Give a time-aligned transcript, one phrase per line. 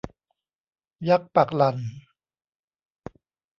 [1.09, 1.77] ยักษ์ปักหลั่น